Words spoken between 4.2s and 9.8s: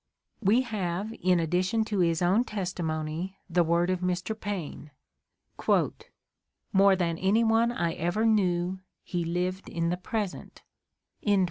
Paine: "More than any one I ever knew, he lived